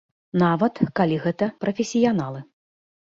Нават, 0.43 0.79
калі 0.99 1.19
гэта 1.25 1.51
прафесіяналы. 1.67 2.45